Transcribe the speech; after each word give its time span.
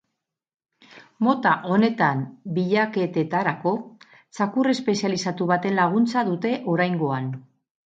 Mota 1.27 1.51
honetan 1.75 2.23
bilaketetarako 2.55 3.75
txakur 4.09 4.73
espezializatu 4.75 5.51
baten 5.55 5.81
laguntza 5.83 6.27
dute 6.33 6.57
oraingoan. 6.77 7.33